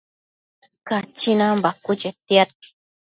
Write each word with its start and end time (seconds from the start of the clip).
Cachinan 0.87 1.55
bacuë 1.63 1.95
chetiad 2.01 2.49